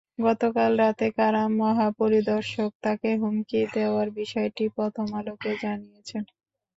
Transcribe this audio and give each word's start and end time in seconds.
গতকাল 0.19 0.71
রাতে 0.79 1.07
কারা 1.17 1.43
মহাপরিদর্শক 1.59 2.71
তাঁকে 2.83 3.09
হুমকি 3.21 3.59
দেওয়ার 3.75 4.07
বিষয়টি 4.19 4.63
প্রথম 4.77 5.07
আলোকে 5.19 5.51
জানিয়েছেন। 5.63 6.23